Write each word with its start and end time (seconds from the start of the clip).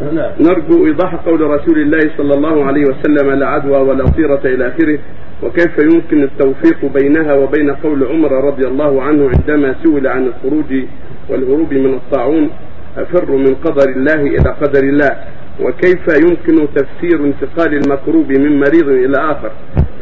نعم. 0.00 0.32
نرجو 0.40 0.86
إيضاح 0.86 1.14
قول 1.14 1.40
رسول 1.40 1.78
الله 1.78 2.00
صلى 2.16 2.34
الله 2.34 2.64
عليه 2.64 2.84
وسلم 2.84 3.30
لا 3.30 3.46
عدوى 3.46 3.78
ولا 3.78 4.04
طيرة 4.04 4.40
إلى 4.44 4.68
آخره 4.68 4.98
وكيف 5.42 5.78
يمكن 5.78 6.22
التوفيق 6.22 6.92
بينها 6.94 7.34
وبين 7.34 7.70
قول 7.70 8.04
عمر 8.04 8.32
رضي 8.44 8.66
الله 8.66 9.02
عنه 9.02 9.30
عندما 9.30 9.74
سئل 9.84 10.06
عن 10.06 10.26
الخروج 10.26 10.84
والهروب 11.28 11.74
من 11.74 11.94
الطاعون 11.94 12.50
أفر 12.98 13.30
من 13.30 13.54
قدر 13.54 13.88
الله 13.88 14.20
إلى 14.20 14.50
قدر 14.60 14.82
الله؟ 14.82 15.16
وكيف 15.60 16.06
يمكن 16.24 16.68
تفسير 16.74 17.24
انتقال 17.24 17.74
المكروب 17.74 18.32
من 18.32 18.60
مريض 18.60 18.88
إلى 18.88 19.16
آخر؟ 19.32 19.52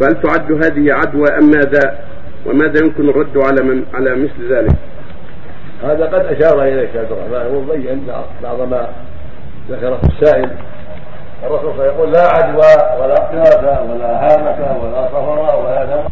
فهل 0.01 0.23
تعد 0.23 0.53
هذه 0.53 0.93
عدوى 0.93 1.27
أم 1.41 1.51
ماذا؟ 1.51 1.99
وماذا 2.47 2.85
يمكن 2.85 3.09
الرد 3.09 3.37
على 3.37 3.63
من 3.63 3.85
على 3.95 4.15
مثل 4.15 4.53
ذلك؟ 4.55 4.75
هذا 5.83 6.07
قد 6.07 6.27
أشار 6.27 6.63
إليه 6.63 6.89
عبد 6.95 7.13
الرحمن 7.13 7.57
وبين 7.57 8.03
بعض 8.43 8.69
ما 8.71 8.89
ذكره 9.71 10.01
السائل. 10.05 10.51
الرسول 11.45 11.73
صلى 11.77 11.83
الله 11.83 11.83
عليه 11.83 11.93
وسلم 11.93 11.95
يقول 11.95 12.13
لا 12.13 12.29
عدوى 12.29 13.01
ولا 13.01 13.15
قياسة 13.15 13.83
ولا 13.83 14.11
هامة 14.25 14.61
ولا 14.83 15.09
صفر 15.09 15.39
ولا 15.65 15.85
دم 15.85 16.09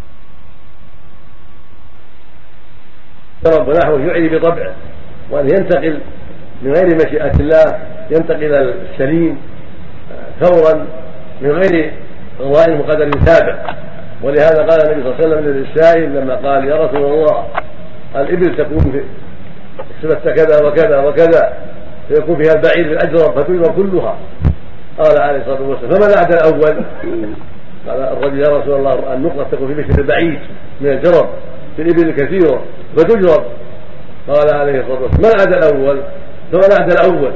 رب 3.59 3.69
ونحوه 3.69 4.01
يعي 4.01 4.29
بطبعه. 4.29 4.73
وأن 5.31 5.49
ينتقل 5.49 6.01
من 6.63 6.73
غير 6.73 6.87
مشيئة 6.95 7.33
الله 7.41 7.79
ينتقل 8.11 8.55
السليم 8.55 9.39
ثورا 10.41 10.87
من 11.41 11.51
غير 11.51 11.93
قضاء 12.39 12.71
مقدر 12.71 13.11
سابق 13.25 13.57
ولهذا 14.23 14.67
قال 14.67 14.81
النبي 14.91 15.03
صلى 15.03 15.13
الله 15.13 15.17
عليه 15.17 15.27
وسلم 15.27 15.41
للسائل 15.45 16.17
لما 16.17 16.35
قال 16.35 16.69
يا 16.69 16.77
رسول 16.77 17.05
الله 17.05 17.47
الإبل 18.17 18.57
تكون 18.57 18.79
في 18.93 19.03
سبت 20.03 20.29
كذا 20.29 20.67
وكذا 20.67 20.99
وكذا. 20.99 21.53
فيكون 22.09 22.43
فيها 22.43 22.53
البعير 22.53 22.93
الأجرب 22.93 23.41
فتجرب 23.41 23.77
كلها 23.77 24.17
قال 24.99 25.21
عليه 25.21 25.41
الصلاة 25.41 25.63
والسلام 25.63 25.95
فما 25.95 26.07
العهد 26.07 26.33
الأول؟ 26.33 26.85
قال 27.89 28.01
الرجل 28.01 28.39
يا 28.39 28.59
رسول 28.59 28.75
الله 28.75 29.15
النقطة 29.15 29.47
تكون 29.53 29.75
في 29.75 29.81
مثل 29.81 30.01
البعيد 30.01 30.39
من 30.81 30.91
الجرب 30.91 31.29
في 31.77 31.83
الإبل 31.83 32.09
الكثيرة 32.09 32.63
فتجرب 32.97 33.45
قال 34.29 34.55
عليه 34.55 34.81
الصلاة 34.81 35.03
والسلام 35.03 35.23
ما 35.23 35.29
العهد 35.29 35.65
الأول؟ 35.65 36.03
فما 36.53 36.67
العهد 36.67 36.93
الأول؟ 36.93 37.33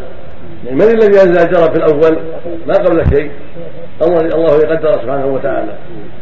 يعني 0.64 0.76
من 0.76 0.82
الذي 0.82 1.22
أنزل 1.22 1.46
الجرب 1.46 1.70
في 1.72 1.76
الأول؟ 1.76 2.18
ما 2.66 2.74
قبل 2.74 3.16
شيء 3.16 3.30
الله 4.02 4.20
الله 4.20 4.56
يقدر 4.56 4.92
سبحانه 4.92 5.26
وتعالى 5.26 5.72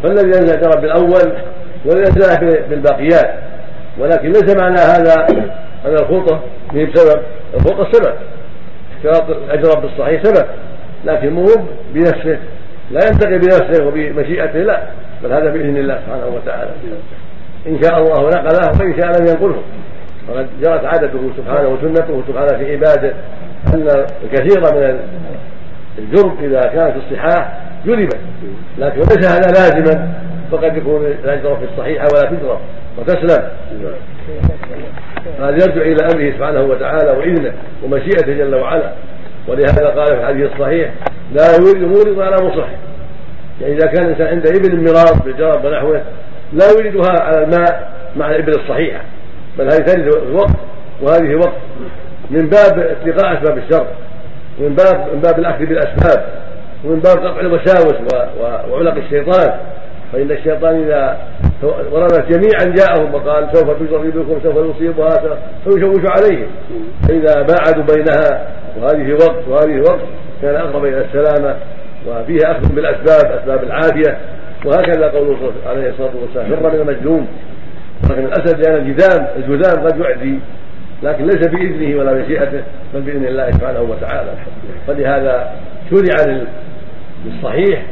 فالذي 0.03 0.39
أنزل 0.39 0.55
الجرب 0.55 0.81
بالاول 0.81 1.33
والذي 1.85 2.67
بالباقيات 2.71 3.35
ولكن 3.99 4.33
ليس 4.33 4.57
معنى 4.57 4.79
هذا 4.79 5.27
أن 5.87 5.95
الخلطة 5.95 6.41
هي 6.73 6.87
بسبب 6.87 7.23
الخلطة 7.55 7.93
سبب 7.93 8.15
الاجرب 9.05 9.83
بالصحيح 9.83 10.23
سبب 10.23 10.47
لكن 11.05 11.33
مو 11.33 11.47
بنفسه 11.95 12.39
لا 12.91 13.01
ينتقي 13.07 13.39
بنفسه 13.39 13.87
وبمشيئته 13.87 14.59
لا 14.59 14.83
بل 15.23 15.33
هذا 15.33 15.51
بإذن 15.51 15.77
الله 15.77 16.01
سبحانه 16.07 16.27
وتعالى. 16.27 16.71
إن 17.67 17.83
شاء 17.83 17.99
الله 17.99 18.29
نقله 18.29 18.81
وإن 18.81 19.01
شاء 19.01 19.21
لم 19.21 19.27
ينقله. 19.27 19.63
وقد 20.29 20.47
جرت 20.63 20.85
عادته 20.85 21.31
سبحانه 21.37 21.69
وسنته 21.69 22.23
سبحانه 22.29 22.59
في 22.59 22.73
عباده 22.73 23.13
أن 23.75 24.05
الكثير 24.25 24.61
من 24.61 25.01
الجرب 25.99 26.45
إذا 26.45 26.61
كانت 26.61 26.95
الصحاح 26.97 27.61
جربت 27.87 28.17
لكن 28.79 28.99
ليس 28.99 29.29
هذا 29.29 29.51
لازما 29.51 30.09
فقد 30.53 30.77
يكون 30.77 31.05
يجرب 31.25 31.59
في 31.59 31.65
الصحيحه 31.73 32.07
ولا 32.15 32.31
تجرب 32.31 32.59
وتسلم. 32.99 33.49
هذا 35.41 35.51
يرجع 35.51 35.83
إلى 35.83 36.07
أمره 36.15 36.37
سبحانه 36.37 36.63
وتعالى 36.63 37.19
وإذنه 37.19 37.53
ومشيئته 37.85 38.33
جل 38.33 38.55
وعلا. 38.55 38.93
ولهذا 39.49 39.87
قال 39.87 40.07
في 40.07 40.21
الحديث 40.21 40.53
الصحيح 40.53 40.91
لا 41.33 41.45
يورد 41.61 41.83
مورد 41.83 42.21
على 42.21 42.47
مصح 42.47 42.69
يعني 43.61 43.75
إذا 43.75 43.87
كان 43.87 44.05
الإنسان 44.05 44.27
عنده 44.27 44.51
إبل 44.51 44.85
مرار 44.85 45.23
بالجرب 45.25 45.65
ونحوه 45.65 46.03
لا 46.53 46.71
يريدها 46.79 47.21
على 47.21 47.45
الماء 47.45 47.93
مع 48.17 48.31
الإبل 48.31 48.53
الصحيحة. 48.53 49.01
بل 49.59 49.65
هذه 49.65 49.79
ترد 49.79 50.31
وقت 50.33 50.57
وهذه 51.03 51.35
وقت. 51.35 51.57
من 52.31 52.49
باب 52.49 52.79
اتقاء 52.79 53.35
أسباب 53.35 53.59
الشر 53.59 53.87
ومن 54.61 54.75
باب 54.75 55.15
من 55.15 55.21
باب 55.21 55.39
الاخذ 55.39 55.67
بالأسباب 55.67 56.25
ومن 56.85 57.01
باب 57.01 57.19
قطع 57.19 57.41
الوساوس 57.41 57.95
وعلق 58.71 58.95
الشيطان 58.95 59.61
فإن 60.13 60.31
الشيطان 60.31 60.83
إذا 60.83 61.19
ورمت 61.63 62.33
جميعا 62.33 62.75
جاءهم 62.77 63.15
وقال 63.15 63.49
سوف 63.53 63.71
تجرب 63.71 64.07
بكم 64.07 64.41
سوف 64.43 64.77
يصيبها 64.77 65.39
فيشوش 65.65 66.05
عليهم. 66.11 66.47
فإذا 67.09 67.43
باعدوا 67.43 67.95
بينها 67.95 68.49
وهذه 68.77 69.13
وقت 69.13 69.49
وهذه 69.49 69.81
وقت 69.81 70.01
كان 70.43 70.55
أقرب 70.55 70.85
إلى 70.85 71.05
السلامة 71.05 71.57
وفيها 72.07 72.51
أخذ 72.51 72.75
بالأسباب 72.75 73.39
أسباب 73.39 73.63
العافية. 73.65 74.19
وهكذا 74.65 75.09
قوله 75.09 75.53
عليه 75.67 75.91
الصلاة 75.91 76.11
والسلام 76.23 76.61
فر 76.61 76.71
من 76.71 76.81
المجنون. 76.81 77.29
لكن 78.11 78.25
الأسد 78.25 78.67
لأن 78.67 78.77
الجذام 78.77 79.27
الجذام 79.37 79.87
قد 79.87 80.01
يعدي 80.01 80.39
لكن 81.03 81.25
ليس 81.25 81.49
بإذنه 81.49 81.99
ولا 81.99 82.13
بمشيئته 82.13 82.63
بل 82.95 83.01
بإذن 83.01 83.27
الله 83.27 83.51
سبحانه 83.51 83.81
وتعالى. 83.81 84.31
فلهذا 84.87 85.51
شرع 85.91 86.45
للصحيح 87.27 87.83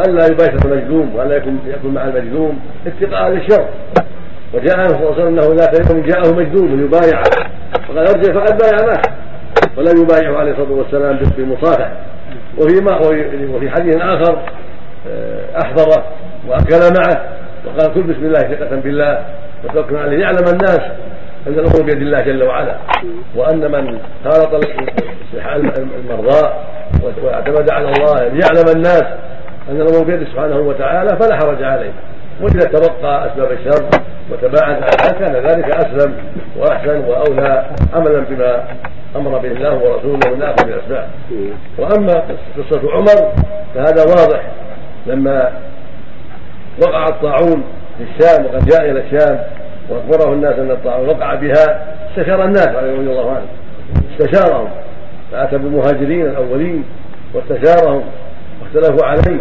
ألا 0.00 0.26
يباشر 0.26 0.58
المجذوم 0.64 1.14
وألا 1.14 1.36
يكون 1.36 1.58
يكون 1.66 1.94
مع 1.94 2.04
المجذوم. 2.04 2.60
اتقاء 2.86 3.28
للشر 3.28 3.64
وجاء 4.54 4.78
عنه 4.78 4.88
صلى 4.88 4.98
الله 4.98 5.12
عليه 5.12 5.22
وسلم 5.22 5.38
انه 5.38 5.54
ذات 5.54 5.90
يوم 5.90 6.02
جاءه 6.02 6.34
مجذوم 6.34 6.84
يبايع 6.84 7.22
فقال 7.88 8.08
ارجع 8.08 8.32
فقد 8.32 8.58
بايع 8.58 8.86
معه 8.86 9.02
ولا 9.76 9.90
يبايعه 9.90 10.38
عليه 10.38 10.52
الصلاة 10.52 10.72
والسلام 10.72 11.18
بالمصافح 11.36 11.92
وفي 12.58 12.84
وفي 13.54 13.70
حديث 13.70 13.96
آخر 13.96 14.38
آه، 15.08 15.62
أحضره 15.64 16.04
وأكل 16.48 16.94
معه 16.98 17.24
وقال 17.66 17.94
كل 17.94 18.02
بسم 18.02 18.24
الله 18.24 18.38
ثقة 18.38 18.76
بالله 18.76 19.24
وتوكل 19.64 19.96
عليه. 19.96 20.18
يعلم 20.18 20.44
الناس 20.52 20.80
أن 21.46 21.52
الأمور 21.52 21.82
بيد 21.82 22.02
الله 22.02 22.20
جل 22.20 22.42
وعلا. 22.42 22.76
وأن 23.36 23.70
من 23.72 23.98
خالط 24.24 24.64
المرضى 25.98 26.48
واعتمد 27.22 27.70
على 27.70 27.88
الله 27.88 28.22
يعلم 28.22 28.68
الناس 28.76 29.04
أن 29.70 29.80
الأمور 29.80 30.04
بيده 30.04 30.24
سبحانه 30.24 30.56
وتعالى 30.58 31.16
فلا 31.16 31.36
حرج 31.36 31.62
عليه. 31.62 31.92
وإذا 32.40 32.68
تبقى 32.68 33.26
اسباب 33.26 33.52
الشر 33.52 33.88
وتباعد 34.32 34.74
عنها 34.82 35.12
كان 35.18 35.32
ذلك 35.46 35.76
أسلم 35.76 36.14
وأحسن 36.56 37.04
وأولى 37.04 37.64
عملا 37.94 38.24
بما 38.30 38.64
أمر 39.16 39.38
به 39.38 39.48
الله 39.48 39.74
ورسوله 39.74 40.34
من 40.36 40.42
اخذ 40.42 40.68
الاسباب 40.68 41.08
وأما 41.78 42.22
قصة 42.56 42.92
عمر 42.92 43.32
فهذا 43.74 44.02
واضح 44.02 44.42
لما 45.06 45.52
وقع 46.82 47.04
الطاعون 47.08 47.64
في 47.98 48.04
الشام 48.04 48.44
وقد 48.44 48.64
جاء 48.64 48.90
إلى 48.90 49.00
الشام 49.00 49.40
وأخبره 49.90 50.32
الناس 50.32 50.58
أن 50.58 50.70
الطاعون 50.70 51.08
وقع 51.08 51.34
بها 51.34 51.86
استشار 52.10 52.44
الناس 52.44 52.68
رضي 52.68 53.10
الله 53.10 53.30
عنهم 53.30 53.48
استشارهم. 54.12 54.68
فأتى 55.32 55.58
بالمهاجرين 55.58 56.26
الأولين 56.26 56.84
واستشارهم 57.34 58.02
واختلفوا 58.62 59.06
عليه. 59.06 59.40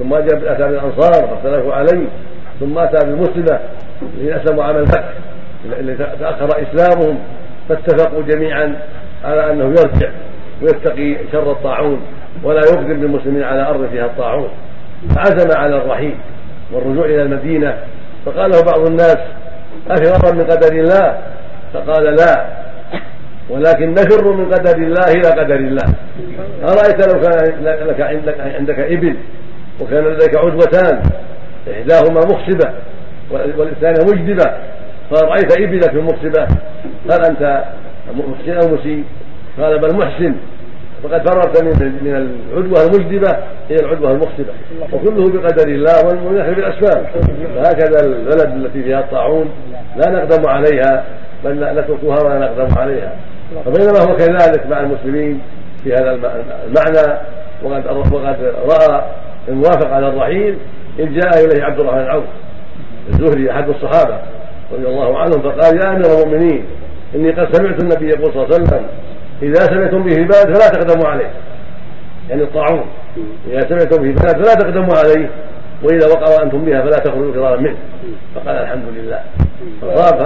ثم 0.00 0.16
جاء 0.16 0.52
اتى 0.52 0.68
بالانصار 0.68 1.12
فاختلفوا 1.12 1.72
عليه 1.74 2.06
ثم 2.60 2.78
أتى 2.78 3.06
بالمسلمه 3.06 3.58
الذين 4.02 4.32
أسلموا 4.32 4.64
عام 4.64 4.76
الفتح 4.76 5.12
اللي 5.78 5.94
تأخر 6.20 6.48
إسلامهم 6.62 7.18
فاتفقوا 7.68 8.22
جميعا 8.22 8.76
على 9.24 9.52
أنه 9.52 9.64
يرجع 9.64 10.08
ويتقي 10.62 11.16
شر 11.32 11.50
الطاعون 11.50 12.00
ولا 12.44 12.60
يقدم 12.60 13.00
بالمسلمين 13.00 13.42
على 13.42 13.68
أرض 13.68 13.88
فيها 13.92 14.04
الطاعون. 14.04 14.48
فعزم 15.14 15.58
على 15.58 15.76
الرحيل 15.76 16.14
والرجوع 16.72 17.04
إلى 17.04 17.22
المدينة 17.22 17.76
فقال 18.26 18.50
له 18.50 18.62
بعض 18.62 18.86
الناس 18.86 19.18
افرارا 19.90 20.34
من 20.34 20.44
قدر 20.44 20.72
الله؟ 20.72 21.18
فقال 21.74 22.04
لا 22.04 22.46
ولكن 23.50 23.94
نفر 23.94 24.32
من 24.32 24.52
قدر 24.52 24.76
الله 24.76 25.12
إلى 25.12 25.28
قدر 25.28 25.56
الله. 25.56 25.84
أرأيت 26.62 27.08
لو 27.08 27.20
كان 27.20 27.64
لك 27.64 28.00
عندك 28.00 28.40
عندك 28.40 28.78
ابل؟ 28.78 29.16
وكان 29.80 30.04
لديك 30.04 30.36
عدوتان 30.36 31.02
إحداهما 31.72 32.20
مخصبه 32.20 32.70
والثانيه 33.30 34.04
مجدبة 34.12 34.52
فرأيت 35.10 35.60
إبلك 35.60 35.94
مخصبة 35.94 36.46
هل 37.10 37.24
أنت 37.24 37.64
محسن 38.14 38.52
أو 38.52 38.74
مسيء؟ 38.74 39.04
قال 39.60 39.78
بل 39.78 39.96
محسن. 39.96 40.34
فقد 41.02 41.28
فررت 41.28 41.62
من 41.62 41.98
من 42.02 42.16
العدوة 42.16 42.82
المجدبة 42.82 43.36
إلى 43.70 43.80
العدوة 43.80 44.10
المخصبة 44.10 44.52
وكله 44.92 45.32
بقدر 45.32 45.68
الله 45.68 46.06
والمنح 46.06 46.48
بالأسباب. 46.48 47.06
فهكذا 47.54 48.06
البلد 48.06 48.64
التي 48.64 48.82
فيها 48.82 49.00
الطاعون 49.00 49.50
لا 49.96 50.10
نقدم 50.10 50.48
عليها 50.48 51.04
بل 51.44 51.78
نتركها 51.78 52.24
ولا 52.24 52.38
نقدم 52.38 52.78
عليها. 52.78 53.12
فبينما 53.64 54.00
هو 54.00 54.16
كذلك 54.16 54.66
مع 54.66 54.80
المسلمين 54.80 55.40
في 55.84 55.92
هذا 55.92 56.10
المعنى 56.66 57.18
وقد 57.62 57.86
وقد 58.12 58.54
رأى 58.70 59.02
الموافق 59.48 59.90
على 59.92 60.08
الرحيل 60.08 60.56
إذ 60.98 61.12
جاء 61.20 61.44
إليه 61.44 61.64
عبد 61.64 61.80
الله 61.80 61.92
بن 61.92 62.08
عوف 62.08 62.24
الزهري 63.08 63.50
أحد 63.50 63.68
الصحابة 63.68 64.18
رضي 64.72 64.86
الله 64.86 65.18
عنهم 65.18 65.42
فقال 65.42 65.76
يا 65.76 65.90
أمير 65.90 66.04
المؤمنين 66.06 66.64
إني 67.14 67.30
قد 67.30 67.56
سمعت 67.56 67.82
النبي 67.82 68.08
يقول 68.08 68.32
صلى 68.32 68.44
الله 68.44 68.54
عليه 68.54 68.64
وسلم 68.64 68.86
إذا 69.42 69.64
سمعتم 69.64 70.02
به 70.02 70.12
البلد 70.12 70.56
فلا 70.56 70.68
تقدموا 70.68 71.08
عليه. 71.08 71.30
يعني 72.30 72.42
الطاعون. 72.42 72.84
إذا 73.50 73.60
سمعتم 73.60 74.02
في 74.02 74.12
بلد 74.12 74.44
فلا 74.44 74.54
تقدموا 74.54 74.94
عليه 74.96 75.30
وإذا 75.82 76.08
وقع 76.08 76.38
وأنتم 76.38 76.64
بها 76.64 76.80
فلا 76.80 76.98
تخرجوا 76.98 77.32
فرارا 77.32 77.56
منه. 77.60 77.76
فقال 78.34 78.56
الحمد 78.56 78.84
لله. 78.96 79.20
فاصاب 79.80 80.18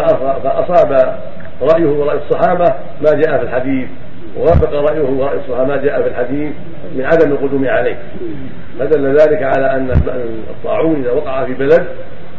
فأصاب 0.43 1.19
رأيه 1.63 1.87
ورأي 1.87 2.19
الصحابة 2.19 2.75
ما 3.03 3.11
جاء 3.11 3.39
في 3.39 3.43
الحديث. 3.43 3.89
ووافق 4.39 4.73
رأيه 4.73 5.03
وراي 5.03 5.67
ما 5.67 5.77
جاء 5.77 6.03
في 6.03 6.09
الحديث 6.09 6.53
من 6.95 7.05
عدم 7.05 7.33
القدوم 7.33 7.69
عليه. 7.69 7.97
فدل 8.79 9.17
ذلك 9.17 9.43
على 9.43 9.71
أن 9.71 9.91
الطاعون 10.51 11.01
إذا 11.01 11.13
وقع 11.13 11.45
في 11.45 11.55
بلد 11.55 11.87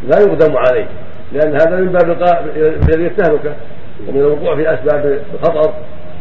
لا 0.08 0.20
يقدم 0.20 0.58
عليه 0.58 0.86
لأن 1.34 1.54
هذا 1.54 1.76
من 1.76 1.92
باب 1.92 2.18
الذي 2.90 3.08
التهلكه 3.08 3.54
ومن 4.08 4.20
الوقوع 4.20 4.56
في 4.56 4.74
أسباب 4.74 5.20
الخطر 5.34 5.74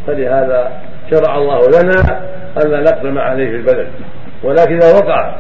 فلهذا 0.07 0.73
شرع 1.11 1.37
الله 1.39 1.61
لنا 1.61 2.21
الا 2.57 2.81
نقدم 2.81 3.19
عليه 3.19 3.51
في 3.51 3.57
البلد. 3.57 3.89
ولكن 4.45 4.77
إذا 4.77 4.95
وقع 4.95 5.35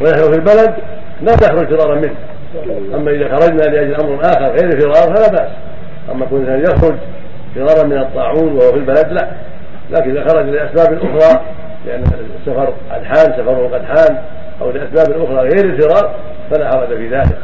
ونحن 0.00 0.32
في 0.32 0.38
البلد 0.38 0.74
لا 1.22 1.32
تخرج 1.32 1.78
فرارا 1.78 1.94
منه. 1.94 2.14
أما 2.94 3.10
إذا 3.10 3.28
خرجنا 3.28 3.62
لأجل 3.62 3.94
أمر 3.94 4.20
آخر 4.20 4.44
غير 4.44 4.80
فرار 4.80 5.16
فلا 5.16 5.28
بأس. 5.28 5.50
أما 6.12 6.26
الإنسان 6.32 6.60
يخرج 6.60 6.94
فرارا 7.54 7.86
من 7.86 7.98
الطاعون 7.98 8.52
وهو 8.52 8.72
في 8.72 8.78
البلد 8.78 9.12
لا. 9.12 9.28
لكن 9.90 10.10
إذا 10.10 10.28
خرج 10.28 10.46
لأسباب 10.46 10.98
أخرى 10.98 11.40
لأن 11.86 12.02
السفر 12.40 12.74
قد 12.92 13.04
حان 13.04 13.32
سفره 13.32 13.68
قد 13.68 13.84
حان 13.84 14.18
أو 14.60 14.70
لأسباب 14.70 15.22
أخرى 15.22 15.36
غير 15.36 15.64
الفرار 15.64 16.14
فلا 16.50 16.70
حرج 16.70 16.88
في 16.88 17.08
ذلك. 17.08 17.38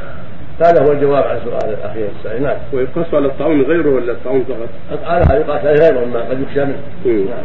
هذا 0.60 0.82
هو 0.82 0.92
الجواب 0.92 1.24
عن 1.24 1.40
سؤال 1.44 1.74
الأخير 1.78 2.08
السائل. 2.18 2.42
نعم. 2.42 2.56
ويقص 2.72 3.14
على 3.14 3.26
الطاعون 3.26 3.62
غيره 3.62 3.88
ولا 3.88 4.12
الطاعون 4.12 4.44
فقط؟ 4.44 4.98
على 5.04 5.40
يقاس 5.40 5.64
عليه 5.64 5.80
غيره 5.80 6.04
ما 6.04 6.20
قد 6.20 6.40
يخشى 6.40 6.64
منه. 6.64 6.76
نعم. 7.04 7.44